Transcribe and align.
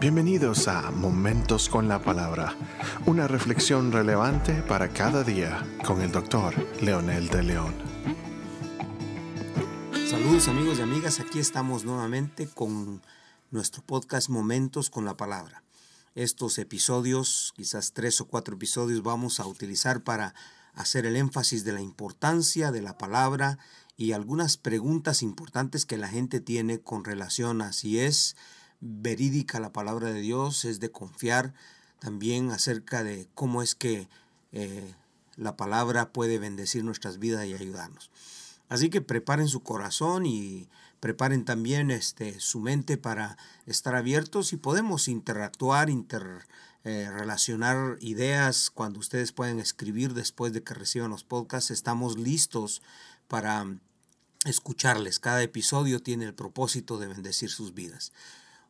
Bienvenidos 0.00 0.66
a 0.66 0.90
Momentos 0.90 1.68
con 1.68 1.86
la 1.86 2.00
Palabra, 2.00 2.56
una 3.04 3.28
reflexión 3.28 3.92
relevante 3.92 4.62
para 4.62 4.88
cada 4.88 5.22
día 5.22 5.62
con 5.84 6.00
el 6.00 6.10
doctor 6.10 6.54
Leonel 6.80 7.28
de 7.28 7.42
León. 7.42 7.74
Saludos 10.08 10.48
amigos 10.48 10.78
y 10.78 10.82
amigas, 10.82 11.20
aquí 11.20 11.38
estamos 11.38 11.84
nuevamente 11.84 12.48
con 12.48 13.02
nuestro 13.50 13.82
podcast 13.82 14.30
Momentos 14.30 14.88
con 14.88 15.04
la 15.04 15.18
Palabra. 15.18 15.62
Estos 16.14 16.56
episodios, 16.56 17.52
quizás 17.54 17.92
tres 17.92 18.22
o 18.22 18.26
cuatro 18.26 18.54
episodios, 18.54 19.02
vamos 19.02 19.38
a 19.38 19.46
utilizar 19.46 20.02
para 20.02 20.34
hacer 20.72 21.04
el 21.04 21.14
énfasis 21.14 21.62
de 21.62 21.72
la 21.72 21.82
importancia 21.82 22.72
de 22.72 22.80
la 22.80 22.96
palabra 22.96 23.58
y 23.98 24.12
algunas 24.12 24.56
preguntas 24.56 25.22
importantes 25.22 25.84
que 25.84 25.98
la 25.98 26.08
gente 26.08 26.40
tiene 26.40 26.80
con 26.80 27.04
relación 27.04 27.60
a 27.60 27.74
si 27.74 28.00
es 28.00 28.34
verídica 28.80 29.60
la 29.60 29.72
palabra 29.72 30.12
de 30.12 30.20
Dios, 30.20 30.64
es 30.64 30.80
de 30.80 30.90
confiar 30.90 31.54
también 31.98 32.50
acerca 32.50 33.04
de 33.04 33.28
cómo 33.34 33.62
es 33.62 33.74
que 33.74 34.08
eh, 34.52 34.94
la 35.36 35.56
palabra 35.56 36.12
puede 36.12 36.38
bendecir 36.38 36.84
nuestras 36.84 37.18
vidas 37.18 37.46
y 37.46 37.54
ayudarnos. 37.54 38.10
Así 38.68 38.90
que 38.90 39.00
preparen 39.00 39.48
su 39.48 39.62
corazón 39.62 40.26
y 40.26 40.68
preparen 41.00 41.44
también 41.44 41.90
este, 41.90 42.38
su 42.40 42.60
mente 42.60 42.96
para 42.96 43.36
estar 43.66 43.96
abiertos 43.96 44.52
y 44.52 44.56
podemos 44.56 45.08
interactuar, 45.08 45.90
interrelacionar 45.90 47.94
eh, 47.94 47.96
ideas 48.00 48.70
cuando 48.70 49.00
ustedes 49.00 49.32
pueden 49.32 49.58
escribir 49.60 50.14
después 50.14 50.52
de 50.52 50.62
que 50.62 50.74
reciban 50.74 51.10
los 51.10 51.24
podcasts. 51.24 51.70
Estamos 51.70 52.18
listos 52.18 52.82
para 53.28 53.66
escucharles. 54.44 55.18
Cada 55.18 55.42
episodio 55.42 56.00
tiene 56.00 56.26
el 56.26 56.34
propósito 56.34 56.98
de 56.98 57.08
bendecir 57.08 57.50
sus 57.50 57.74
vidas. 57.74 58.12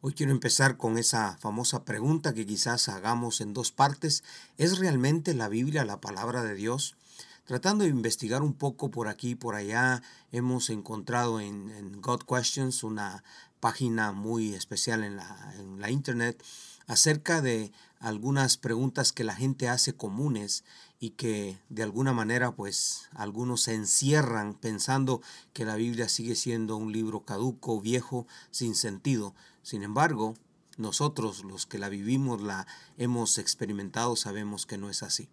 Hoy 0.03 0.15
quiero 0.15 0.33
empezar 0.33 0.79
con 0.79 0.97
esa 0.97 1.37
famosa 1.41 1.85
pregunta 1.85 2.33
que 2.33 2.47
quizás 2.47 2.89
hagamos 2.89 3.43
en 3.43 3.53
dos 3.53 3.71
partes. 3.71 4.25
¿Es 4.57 4.79
realmente 4.79 5.35
la 5.35 5.51
Biblia 5.51 5.85
la 5.85 6.01
palabra 6.01 6.43
de 6.43 6.55
Dios? 6.55 6.97
Tratando 7.45 7.85
de 7.85 7.91
investigar 7.91 8.41
un 8.41 8.55
poco 8.55 8.91
por 8.91 9.09
aquí 9.09 9.33
y 9.33 9.35
por 9.35 9.57
allá, 9.57 10.03
hemos 10.33 10.71
encontrado 10.71 11.39
en, 11.39 12.01
God 12.01 12.23
Questions 12.23 12.83
una 12.83 13.23
página 13.61 14.13
muy 14.13 14.55
especial 14.55 15.05
en 15.05 15.17
la, 15.17 15.55
en 15.59 15.83
la 15.83 15.91
internet 15.91 16.43
acerca 16.87 17.43
de 17.43 17.71
algunas 17.99 18.57
preguntas 18.57 19.13
que 19.13 19.25
la 19.25 19.37
gente 19.37 19.69
hace 19.69 19.93
comunes 19.93 20.65
y 21.03 21.11
que 21.11 21.59
de 21.71 21.83
alguna 21.83 22.13
manera 22.13 22.55
pues 22.55 23.09
algunos 23.13 23.63
se 23.63 23.75
encierran 23.75 24.53
pensando 24.53 25.23
que 25.55 25.65
la 25.65 25.77
Biblia 25.77 26.11
sigue 26.11 26.37
siendo 26.37 26.77
un 26.77 26.93
libro 26.93 27.25
caduco, 27.25 27.81
viejo, 27.81 28.27
sin 28.51 28.75
sentido. 28.75 29.35
Sin 29.63 29.83
embargo, 29.83 30.35
nosotros 30.77 31.43
los 31.43 31.65
que 31.65 31.79
la 31.79 31.89
vivimos, 31.89 32.43
la 32.43 32.67
hemos 32.99 33.39
experimentado, 33.39 34.15
sabemos 34.15 34.67
que 34.67 34.77
no 34.77 34.91
es 34.91 35.03
así. 35.03 35.31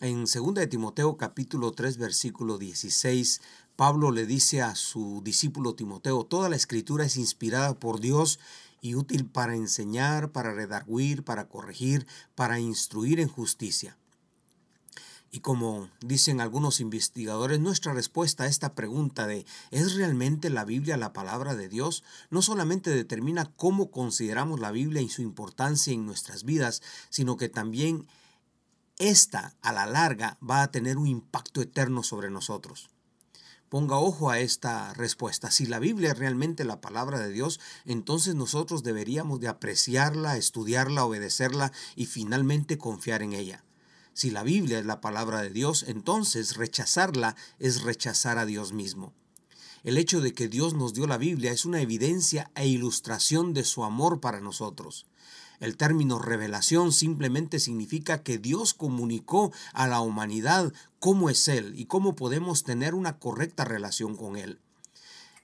En 0.00 0.24
2 0.24 0.54
de 0.54 0.66
Timoteo 0.66 1.18
capítulo 1.18 1.72
3 1.72 1.98
versículo 1.98 2.56
16, 2.56 3.42
Pablo 3.76 4.10
le 4.10 4.24
dice 4.24 4.62
a 4.62 4.74
su 4.74 5.20
discípulo 5.22 5.74
Timoteo, 5.74 6.24
toda 6.24 6.48
la 6.48 6.56
escritura 6.56 7.04
es 7.04 7.18
inspirada 7.18 7.78
por 7.78 8.00
Dios 8.00 8.40
y 8.80 8.94
útil 8.94 9.26
para 9.26 9.54
enseñar, 9.54 10.32
para 10.32 10.52
redarguir, 10.52 11.24
para 11.24 11.46
corregir, 11.46 12.06
para 12.34 12.58
instruir 12.58 13.20
en 13.20 13.28
justicia. 13.28 13.98
Y 15.34 15.40
como 15.40 15.90
dicen 16.00 16.40
algunos 16.40 16.78
investigadores, 16.78 17.58
nuestra 17.58 17.92
respuesta 17.92 18.44
a 18.44 18.46
esta 18.46 18.76
pregunta 18.76 19.26
de 19.26 19.44
¿es 19.72 19.94
realmente 19.96 20.48
la 20.48 20.64
Biblia 20.64 20.96
la 20.96 21.12
palabra 21.12 21.56
de 21.56 21.68
Dios? 21.68 22.04
no 22.30 22.40
solamente 22.40 22.90
determina 22.90 23.50
cómo 23.56 23.90
consideramos 23.90 24.60
la 24.60 24.70
Biblia 24.70 25.02
y 25.02 25.08
su 25.08 25.22
importancia 25.22 25.92
en 25.92 26.06
nuestras 26.06 26.44
vidas, 26.44 26.82
sino 27.10 27.36
que 27.36 27.48
también 27.48 28.06
esta 29.00 29.56
a 29.60 29.72
la 29.72 29.86
larga 29.86 30.38
va 30.38 30.62
a 30.62 30.70
tener 30.70 30.98
un 30.98 31.08
impacto 31.08 31.60
eterno 31.60 32.04
sobre 32.04 32.30
nosotros. 32.30 32.88
Ponga 33.68 33.96
ojo 33.96 34.30
a 34.30 34.38
esta 34.38 34.94
respuesta. 34.94 35.50
Si 35.50 35.66
la 35.66 35.80
Biblia 35.80 36.12
es 36.12 36.18
realmente 36.20 36.62
la 36.62 36.80
palabra 36.80 37.18
de 37.18 37.32
Dios, 37.32 37.58
entonces 37.86 38.36
nosotros 38.36 38.84
deberíamos 38.84 39.40
de 39.40 39.48
apreciarla, 39.48 40.36
estudiarla, 40.36 41.04
obedecerla 41.04 41.72
y 41.96 42.06
finalmente 42.06 42.78
confiar 42.78 43.20
en 43.20 43.32
ella. 43.32 43.64
Si 44.14 44.30
la 44.30 44.44
Biblia 44.44 44.78
es 44.78 44.86
la 44.86 45.00
palabra 45.00 45.42
de 45.42 45.50
Dios, 45.50 45.84
entonces 45.88 46.56
rechazarla 46.56 47.34
es 47.58 47.82
rechazar 47.82 48.38
a 48.38 48.46
Dios 48.46 48.72
mismo. 48.72 49.12
El 49.82 49.98
hecho 49.98 50.20
de 50.20 50.32
que 50.32 50.48
Dios 50.48 50.72
nos 50.72 50.94
dio 50.94 51.08
la 51.08 51.18
Biblia 51.18 51.50
es 51.50 51.64
una 51.64 51.80
evidencia 51.80 52.50
e 52.54 52.68
ilustración 52.68 53.52
de 53.52 53.64
su 53.64 53.84
amor 53.84 54.20
para 54.20 54.40
nosotros. 54.40 55.06
El 55.58 55.76
término 55.76 56.20
revelación 56.20 56.92
simplemente 56.92 57.58
significa 57.58 58.22
que 58.22 58.38
Dios 58.38 58.72
comunicó 58.72 59.52
a 59.72 59.88
la 59.88 60.00
humanidad 60.00 60.72
cómo 61.00 61.28
es 61.28 61.48
Él 61.48 61.74
y 61.76 61.86
cómo 61.86 62.14
podemos 62.14 62.62
tener 62.62 62.94
una 62.94 63.18
correcta 63.18 63.64
relación 63.64 64.16
con 64.16 64.36
Él. 64.36 64.60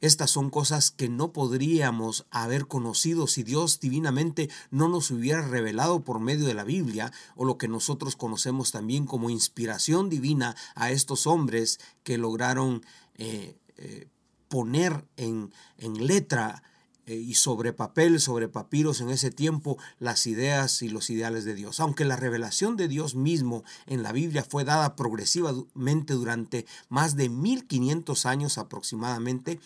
Estas 0.00 0.30
son 0.30 0.48
cosas 0.50 0.90
que 0.90 1.08
no 1.08 1.32
podríamos 1.32 2.26
haber 2.30 2.66
conocido 2.66 3.26
si 3.26 3.42
Dios 3.42 3.80
divinamente 3.80 4.48
no 4.70 4.88
nos 4.88 5.10
hubiera 5.10 5.46
revelado 5.46 6.04
por 6.04 6.20
medio 6.20 6.46
de 6.46 6.54
la 6.54 6.64
Biblia 6.64 7.12
o 7.36 7.44
lo 7.44 7.58
que 7.58 7.68
nosotros 7.68 8.16
conocemos 8.16 8.72
también 8.72 9.04
como 9.04 9.28
inspiración 9.28 10.08
divina 10.08 10.56
a 10.74 10.90
estos 10.90 11.26
hombres 11.26 11.80
que 12.02 12.16
lograron 12.16 12.82
eh, 13.16 13.58
eh, 13.76 14.08
poner 14.48 15.04
en, 15.16 15.52
en 15.76 16.06
letra 16.06 16.62
eh, 17.10 17.16
y 17.16 17.34
sobre 17.34 17.72
papel, 17.72 18.20
sobre 18.20 18.46
papiros 18.46 19.00
en 19.00 19.10
ese 19.10 19.32
tiempo 19.32 19.78
las 19.98 20.28
ideas 20.28 20.80
y 20.80 20.88
los 20.88 21.10
ideales 21.10 21.44
de 21.44 21.54
Dios. 21.54 21.80
Aunque 21.80 22.04
la 22.04 22.14
revelación 22.14 22.76
de 22.76 22.86
Dios 22.86 23.16
mismo 23.16 23.64
en 23.86 24.04
la 24.04 24.12
Biblia 24.12 24.46
fue 24.48 24.62
dada 24.62 24.94
progresivamente 24.94 26.14
durante 26.14 26.66
más 26.88 27.16
de 27.16 27.28
1500 27.28 28.26
años 28.26 28.58
aproximadamente, 28.58 29.58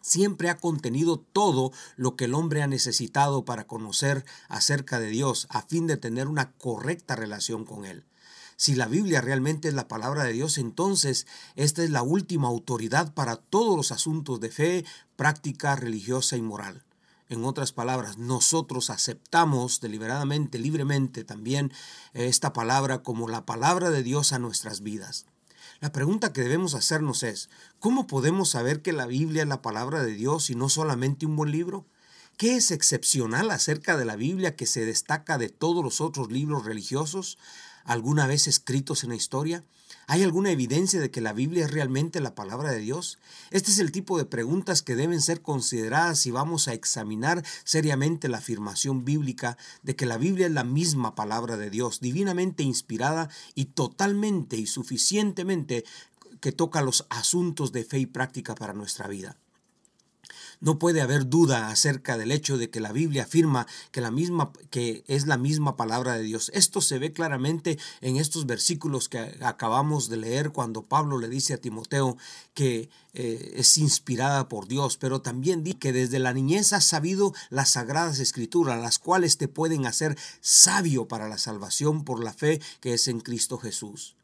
siempre 0.00 0.50
ha 0.50 0.58
contenido 0.58 1.18
todo 1.18 1.72
lo 1.96 2.16
que 2.16 2.26
el 2.26 2.34
hombre 2.34 2.62
ha 2.62 2.66
necesitado 2.66 3.44
para 3.44 3.66
conocer 3.66 4.24
acerca 4.48 5.00
de 5.00 5.08
Dios 5.08 5.46
a 5.50 5.62
fin 5.62 5.86
de 5.86 5.96
tener 5.96 6.28
una 6.28 6.52
correcta 6.52 7.16
relación 7.16 7.64
con 7.64 7.84
Él. 7.84 8.04
Si 8.56 8.74
la 8.74 8.88
Biblia 8.88 9.22
realmente 9.22 9.68
es 9.68 9.74
la 9.74 9.88
palabra 9.88 10.24
de 10.24 10.34
Dios, 10.34 10.58
entonces 10.58 11.26
esta 11.56 11.82
es 11.82 11.88
la 11.88 12.02
última 12.02 12.48
autoridad 12.48 13.14
para 13.14 13.36
todos 13.36 13.74
los 13.74 13.90
asuntos 13.90 14.38
de 14.38 14.50
fe, 14.50 14.84
práctica 15.16 15.76
religiosa 15.76 16.36
y 16.36 16.42
moral. 16.42 16.84
En 17.30 17.44
otras 17.44 17.72
palabras, 17.72 18.18
nosotros 18.18 18.90
aceptamos 18.90 19.80
deliberadamente, 19.80 20.58
libremente 20.58 21.24
también 21.24 21.72
esta 22.12 22.52
palabra 22.52 23.02
como 23.02 23.28
la 23.28 23.46
palabra 23.46 23.88
de 23.88 24.02
Dios 24.02 24.32
a 24.32 24.38
nuestras 24.38 24.82
vidas. 24.82 25.26
La 25.80 25.92
pregunta 25.92 26.34
que 26.34 26.42
debemos 26.42 26.74
hacernos 26.74 27.22
es, 27.22 27.48
¿cómo 27.78 28.06
podemos 28.06 28.50
saber 28.50 28.82
que 28.82 28.92
la 28.92 29.06
Biblia 29.06 29.44
es 29.44 29.48
la 29.48 29.62
palabra 29.62 30.02
de 30.02 30.12
Dios 30.12 30.50
y 30.50 30.54
no 30.54 30.68
solamente 30.68 31.24
un 31.24 31.36
buen 31.36 31.50
libro? 31.52 31.86
¿Qué 32.36 32.56
es 32.56 32.70
excepcional 32.70 33.50
acerca 33.50 33.96
de 33.96 34.04
la 34.04 34.14
Biblia 34.14 34.56
que 34.56 34.66
se 34.66 34.84
destaca 34.84 35.38
de 35.38 35.48
todos 35.48 35.82
los 35.82 36.02
otros 36.02 36.30
libros 36.30 36.66
religiosos? 36.66 37.38
Alguna 37.84 38.26
vez 38.26 38.46
escritos 38.46 39.04
en 39.04 39.10
la 39.10 39.16
historia? 39.16 39.64
¿Hay 40.06 40.24
alguna 40.24 40.50
evidencia 40.50 40.98
de 41.00 41.10
que 41.10 41.20
la 41.20 41.32
Biblia 41.32 41.64
es 41.64 41.70
realmente 41.70 42.20
la 42.20 42.34
palabra 42.34 42.72
de 42.72 42.80
Dios? 42.80 43.18
Este 43.50 43.70
es 43.70 43.78
el 43.78 43.92
tipo 43.92 44.18
de 44.18 44.24
preguntas 44.24 44.82
que 44.82 44.96
deben 44.96 45.20
ser 45.20 45.40
consideradas 45.40 46.18
si 46.18 46.32
vamos 46.32 46.66
a 46.66 46.72
examinar 46.72 47.44
seriamente 47.62 48.28
la 48.28 48.38
afirmación 48.38 49.04
bíblica 49.04 49.56
de 49.82 49.94
que 49.94 50.06
la 50.06 50.18
Biblia 50.18 50.46
es 50.46 50.52
la 50.52 50.64
misma 50.64 51.14
palabra 51.14 51.56
de 51.56 51.70
Dios, 51.70 52.00
divinamente 52.00 52.64
inspirada 52.64 53.30
y 53.54 53.66
totalmente 53.66 54.56
y 54.56 54.66
suficientemente 54.66 55.84
que 56.40 56.52
toca 56.52 56.82
los 56.82 57.06
asuntos 57.08 57.70
de 57.70 57.84
fe 57.84 58.00
y 58.00 58.06
práctica 58.06 58.54
para 58.54 58.72
nuestra 58.72 59.06
vida. 59.06 59.36
No 60.60 60.78
puede 60.78 61.00
haber 61.00 61.28
duda 61.28 61.68
acerca 61.68 62.18
del 62.18 62.32
hecho 62.32 62.58
de 62.58 62.70
que 62.70 62.80
la 62.80 62.92
Biblia 62.92 63.24
afirma 63.24 63.66
que, 63.90 64.00
la 64.00 64.10
misma, 64.10 64.52
que 64.70 65.04
es 65.06 65.26
la 65.26 65.36
misma 65.36 65.76
palabra 65.76 66.14
de 66.14 66.22
Dios. 66.22 66.50
Esto 66.54 66.80
se 66.80 66.98
ve 66.98 67.12
claramente 67.12 67.78
en 68.00 68.16
estos 68.16 68.46
versículos 68.46 69.08
que 69.08 69.18
acabamos 69.40 70.08
de 70.08 70.16
leer 70.16 70.50
cuando 70.50 70.82
Pablo 70.82 71.18
le 71.18 71.28
dice 71.28 71.54
a 71.54 71.58
Timoteo 71.58 72.16
que 72.54 72.90
eh, 73.12 73.54
es 73.56 73.78
inspirada 73.78 74.48
por 74.48 74.68
Dios, 74.68 74.96
pero 74.96 75.20
también 75.20 75.64
dice 75.64 75.78
que 75.78 75.92
desde 75.92 76.18
la 76.18 76.32
niñez 76.32 76.72
has 76.72 76.84
sabido 76.84 77.32
las 77.48 77.70
sagradas 77.70 78.18
escrituras, 78.18 78.80
las 78.80 78.98
cuales 78.98 79.38
te 79.38 79.48
pueden 79.48 79.86
hacer 79.86 80.16
sabio 80.40 81.08
para 81.08 81.28
la 81.28 81.38
salvación 81.38 82.04
por 82.04 82.22
la 82.22 82.32
fe 82.32 82.60
que 82.80 82.94
es 82.94 83.08
en 83.08 83.20
Cristo 83.20 83.58
Jesús. 83.58 84.19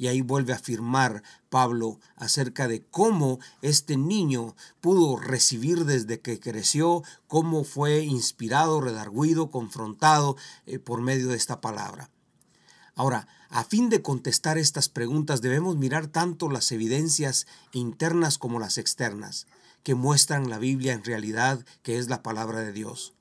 Y 0.00 0.08
ahí 0.08 0.22
vuelve 0.22 0.54
a 0.54 0.56
afirmar 0.56 1.22
Pablo 1.50 2.00
acerca 2.16 2.68
de 2.68 2.82
cómo 2.82 3.38
este 3.60 3.98
niño 3.98 4.56
pudo 4.80 5.18
recibir 5.18 5.84
desde 5.84 6.20
que 6.20 6.40
creció, 6.40 7.02
cómo 7.28 7.64
fue 7.64 8.00
inspirado, 8.04 8.80
redarguido, 8.80 9.50
confrontado 9.50 10.38
eh, 10.64 10.78
por 10.78 11.02
medio 11.02 11.28
de 11.28 11.36
esta 11.36 11.60
palabra. 11.60 12.08
Ahora, 12.94 13.28
a 13.50 13.62
fin 13.62 13.90
de 13.90 14.00
contestar 14.00 14.56
estas 14.56 14.88
preguntas 14.88 15.42
debemos 15.42 15.76
mirar 15.76 16.06
tanto 16.06 16.48
las 16.48 16.72
evidencias 16.72 17.46
internas 17.74 18.38
como 18.38 18.58
las 18.58 18.78
externas, 18.78 19.48
que 19.82 19.94
muestran 19.94 20.48
la 20.48 20.58
Biblia 20.58 20.94
en 20.94 21.04
realidad 21.04 21.66
que 21.82 21.98
es 21.98 22.08
la 22.08 22.22
palabra 22.22 22.60
de 22.60 22.72
Dios. 22.72 23.12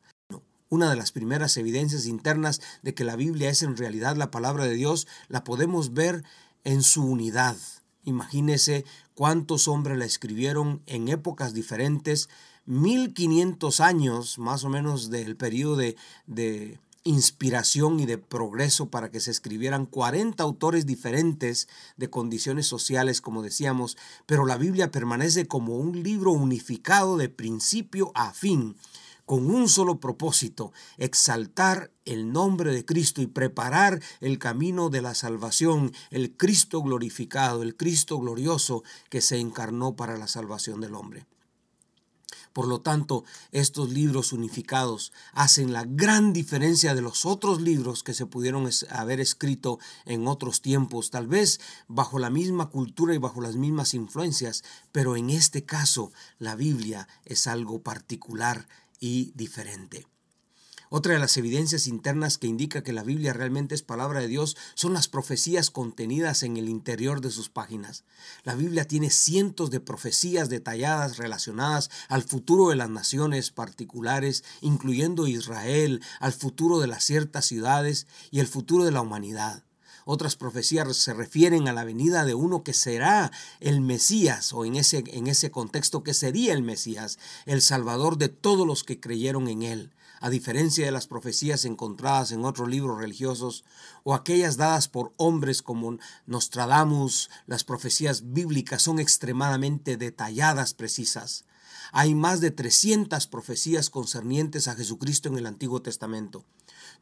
Una 0.70 0.90
de 0.90 0.96
las 0.96 1.12
primeras 1.12 1.58
evidencias 1.58 2.06
internas 2.06 2.62
de 2.84 2.94
que 2.94 3.04
la 3.04 3.18
Biblia 3.18 3.50
es 3.50 3.64
en 3.64 3.76
realidad 3.76 4.16
la 4.16 4.32
palabra 4.32 4.64
de 4.66 4.76
Dios 4.76 5.08
la 5.28 5.44
podemos 5.44 5.94
ver 5.94 6.24
en 6.64 6.84
su 6.84 7.04
unidad. 7.04 7.58
Imagínese 8.04 8.86
cuántos 9.14 9.68
hombres 9.68 9.98
la 9.98 10.06
escribieron 10.06 10.82
en 10.86 11.10
épocas 11.10 11.54
diferentes, 11.54 12.30
1500 12.66 13.80
años 13.80 14.38
más 14.40 14.64
o 14.64 14.70
menos 14.70 15.10
del 15.10 15.36
periodo 15.36 15.76
de, 15.76 15.96
de 16.28 16.80
inspiración 17.04 18.00
y 18.00 18.06
de 18.06 18.18
progreso 18.18 18.90
para 18.90 19.10
que 19.10 19.20
se 19.20 19.32
escribieran 19.32 19.86
40 19.86 20.44
autores 20.44 20.86
diferentes 20.86 21.68
de 21.98 22.10
condiciones 22.10 22.68
sociales, 22.68 23.22
como 23.22 23.42
decíamos, 23.42 23.98
pero 24.26 24.46
la 24.46 24.58
Biblia 24.58 24.92
permanece 24.92 25.48
como 25.48 25.78
un 25.78 26.04
libro 26.04 26.32
unificado 26.32 27.18
de 27.18 27.30
principio 27.30 28.12
a 28.16 28.34
fin, 28.34 28.76
con 29.30 29.52
un 29.52 29.70
solo 29.70 30.00
propósito, 30.00 30.74
exaltar 30.98 31.92
el 32.04 32.32
nombre 32.32 32.74
de 32.74 32.84
Cristo 32.84 33.22
y 33.22 33.28
preparar 33.28 34.02
el 34.22 34.40
camino 34.40 34.90
de 34.90 35.04
la 35.04 35.14
salvación, 35.14 35.92
el 36.10 36.36
Cristo 36.36 36.82
glorificado, 36.82 37.62
el 37.62 37.76
Cristo 37.76 38.18
glorioso 38.18 38.82
que 39.12 39.22
se 39.22 39.38
encarnó 39.38 39.96
para 39.96 40.18
la 40.18 40.28
salvación 40.28 40.82
del 40.82 40.96
hombre. 40.96 41.28
Por 42.54 42.68
lo 42.68 42.82
tanto, 42.82 43.24
estos 43.52 43.92
libros 43.92 44.34
unificados 44.34 45.14
hacen 45.34 45.74
la 45.74 45.86
gran 45.86 46.34
diferencia 46.34 46.96
de 46.96 47.04
los 47.04 47.24
otros 47.24 47.62
libros 47.62 48.02
que 48.02 48.16
se 48.16 48.26
pudieron 48.26 48.68
haber 48.90 49.20
escrito 49.20 49.78
en 50.06 50.28
otros 50.28 50.64
tiempos, 50.64 51.12
tal 51.12 51.28
vez 51.28 51.60
bajo 51.88 52.18
la 52.18 52.32
misma 52.32 52.72
cultura 52.72 53.14
y 53.14 53.20
bajo 53.20 53.42
las 53.42 53.58
mismas 53.58 53.94
influencias, 53.94 54.64
pero 54.92 55.16
en 55.16 55.30
este 55.30 55.66
caso 55.66 56.12
la 56.40 56.56
Biblia 56.56 57.08
es 57.26 57.46
algo 57.46 57.84
particular 57.84 58.68
y 59.00 59.32
diferente. 59.36 60.08
Otra 60.92 61.14
de 61.14 61.20
las 61.20 61.38
evidencias 61.38 61.86
internas 61.86 62.40
que 62.40 62.48
indica 62.48 62.82
que 62.82 62.94
la 62.94 63.04
Biblia 63.04 63.32
realmente 63.32 63.76
es 63.76 63.84
palabra 63.84 64.22
de 64.22 64.28
Dios 64.28 64.58
son 64.74 64.94
las 64.94 65.08
profecías 65.08 65.70
contenidas 65.70 66.42
en 66.42 66.58
el 66.58 66.68
interior 66.68 67.22
de 67.22 67.30
sus 67.30 67.48
páginas. 67.48 68.06
La 68.44 68.56
Biblia 68.56 68.86
tiene 68.86 69.12
cientos 69.12 69.70
de 69.70 69.82
profecías 69.82 70.50
detalladas 70.50 71.18
relacionadas 71.18 71.92
al 72.08 72.24
futuro 72.24 72.70
de 72.70 72.76
las 72.76 72.90
naciones 72.90 73.52
particulares, 73.52 74.44
incluyendo 74.62 75.28
Israel, 75.28 76.02
al 76.20 76.34
futuro 76.34 76.80
de 76.80 76.88
las 76.88 77.04
ciertas 77.04 77.46
ciudades 77.46 78.08
y 78.32 78.40
el 78.40 78.48
futuro 78.48 78.84
de 78.84 78.92
la 78.92 79.02
humanidad. 79.02 79.64
Otras 80.06 80.36
profecías 80.36 80.96
se 80.98 81.14
refieren 81.14 81.68
a 81.68 81.74
la 81.74 81.84
venida 81.84 82.26
de 82.26 82.34
uno 82.34 82.64
que 82.64 82.74
será 82.74 83.32
el 83.60 83.82
Mesías, 83.82 84.54
o 84.54 84.66
en 84.66 84.76
ese, 84.76 85.04
en 85.08 85.28
ese 85.28 85.52
contexto 85.52 86.04
que 86.04 86.14
sería 86.14 86.54
el 86.54 86.64
Mesías, 86.64 87.20
el 87.46 87.62
Salvador 87.62 88.18
de 88.18 88.30
todos 88.30 88.66
los 88.66 88.84
que 88.84 89.00
creyeron 89.00 89.48
en 89.48 89.64
él 89.64 89.92
a 90.20 90.30
diferencia 90.30 90.86
de 90.86 90.92
las 90.92 91.08
profecías 91.08 91.66
encontradas 91.66 92.32
en 92.32 92.44
otros 92.46 92.68
libros 92.68 92.98
religiosos 92.98 93.64
o 94.04 94.14
aquellas 94.14 94.58
dadas 94.58 94.88
por 94.88 95.14
hombres 95.18 95.62
como 95.62 95.98
Nostradamus, 96.26 97.30
las 97.48 97.64
profecías 97.64 98.34
bíblicas 98.34 98.82
son 98.82 99.00
extremadamente 99.00 99.98
detalladas, 99.98 100.74
precisas. 100.74 101.46
Hay 101.92 102.16
más 102.16 102.42
de 102.42 102.52
300 102.52 103.28
profecías 103.28 103.90
concernientes 103.90 104.68
a 104.68 104.76
Jesucristo 104.76 105.30
en 105.30 105.38
el 105.38 105.46
Antiguo 105.46 105.82
Testamento. 105.82 106.46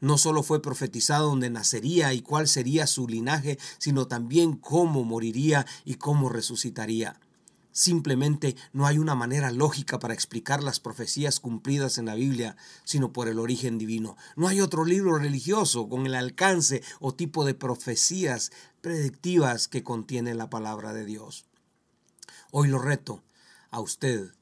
No 0.00 0.16
solo 0.18 0.42
fue 0.42 0.62
profetizado 0.62 1.28
dónde 1.28 1.50
nacería 1.50 2.14
y 2.14 2.22
cuál 2.22 2.48
sería 2.48 2.86
su 2.86 3.08
linaje, 3.08 3.58
sino 3.78 4.06
también 4.06 4.56
cómo 4.56 5.04
moriría 5.04 5.66
y 5.84 5.94
cómo 5.94 6.28
resucitaría. 6.28 7.20
Simplemente 7.72 8.56
no 8.72 8.86
hay 8.86 8.98
una 8.98 9.14
manera 9.14 9.52
lógica 9.52 9.98
para 9.98 10.14
explicar 10.14 10.64
las 10.64 10.80
profecías 10.80 11.38
cumplidas 11.38 11.98
en 11.98 12.06
la 12.06 12.16
Biblia, 12.16 12.56
sino 12.82 13.12
por 13.12 13.28
el 13.28 13.38
origen 13.38 13.78
divino. 13.78 14.16
No 14.34 14.48
hay 14.48 14.60
otro 14.60 14.84
libro 14.84 15.16
religioso 15.16 15.88
con 15.88 16.06
el 16.06 16.14
alcance 16.14 16.82
o 16.98 17.14
tipo 17.14 17.44
de 17.44 17.54
profecías 17.54 18.50
predictivas 18.80 19.68
que 19.68 19.84
contiene 19.84 20.34
la 20.34 20.50
palabra 20.50 20.92
de 20.92 21.04
Dios. 21.04 21.44
Hoy 22.50 22.68
lo 22.68 22.78
reto 22.78 23.22
a 23.70 23.80
usted, 23.80 24.32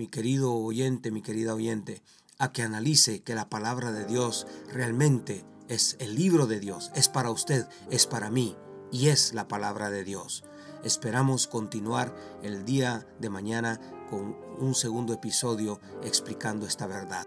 mi 0.00 0.08
querido 0.08 0.54
oyente, 0.54 1.10
mi 1.10 1.20
querida 1.20 1.52
oyente, 1.52 2.02
a 2.38 2.52
que 2.52 2.62
analice 2.62 3.22
que 3.22 3.34
la 3.34 3.50
palabra 3.50 3.92
de 3.92 4.06
Dios 4.06 4.46
realmente 4.72 5.44
es 5.68 5.96
el 5.98 6.14
libro 6.14 6.46
de 6.46 6.58
Dios, 6.58 6.90
es 6.94 7.10
para 7.10 7.30
usted, 7.30 7.68
es 7.90 8.06
para 8.06 8.30
mí 8.30 8.56
y 8.90 9.08
es 9.08 9.34
la 9.34 9.46
palabra 9.46 9.90
de 9.90 10.02
Dios. 10.02 10.42
Esperamos 10.84 11.46
continuar 11.46 12.16
el 12.42 12.64
día 12.64 13.06
de 13.18 13.28
mañana 13.28 13.78
con 14.08 14.38
un 14.58 14.74
segundo 14.74 15.12
episodio 15.12 15.82
explicando 16.02 16.64
esta 16.66 16.86
verdad. 16.86 17.26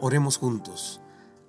Oremos 0.00 0.38
juntos. 0.38 1.02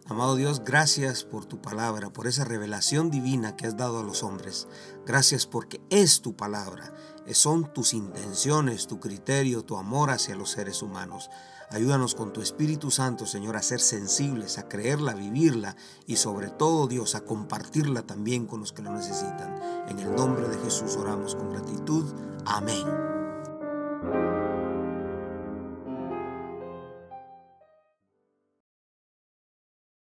Amado 0.10 0.36
Dios, 0.36 0.64
gracias 0.66 1.24
por 1.24 1.46
tu 1.46 1.62
palabra, 1.62 2.10
por 2.12 2.26
esa 2.26 2.44
revelación 2.44 3.12
divina 3.12 3.56
que 3.56 3.68
has 3.68 3.78
dado 3.78 4.00
a 4.00 4.04
los 4.04 4.24
hombres. 4.24 4.68
Gracias 5.06 5.46
porque 5.46 5.82
es 5.92 6.22
tu 6.22 6.36
palabra, 6.36 6.92
son 7.32 7.72
tus 7.72 7.94
intenciones, 7.94 8.88
tu 8.88 9.00
criterio, 9.00 9.64
tu 9.64 9.78
amor 9.78 10.10
hacia 10.10 10.36
los 10.36 10.50
seres 10.50 10.82
humanos. 10.82 11.30
Ayúdanos 11.70 12.16
con 12.16 12.34
tu 12.34 12.42
Espíritu 12.42 12.90
Santo, 12.90 13.28
Señor, 13.28 13.56
a 13.56 13.62
ser 13.62 13.80
sensibles, 13.80 14.58
a 14.58 14.68
creerla, 14.68 15.12
a 15.12 15.16
vivirla 15.16 15.76
y 16.08 16.16
sobre 16.16 16.50
todo, 16.50 16.88
Dios, 16.88 17.14
a 17.14 17.22
compartirla 17.22 18.02
también 18.02 18.48
con 18.48 18.62
los 18.62 18.74
que 18.74 18.82
lo 18.82 18.92
necesitan. 18.92 19.62
En 19.90 20.00
el 20.00 20.16
nombre 20.16 20.48
de 20.48 20.58
Jesús 20.58 20.96
oramos 20.96 21.36
con 21.36 21.52
gratitud. 21.52 22.12
Amén. 22.48 23.19